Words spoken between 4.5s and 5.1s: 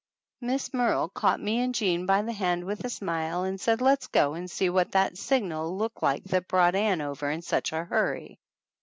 what